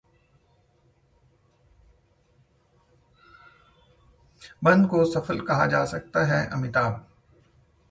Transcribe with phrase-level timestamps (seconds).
[4.63, 5.03] बंद को
[5.41, 7.05] कहा जा सकता है सफल: अमिताभ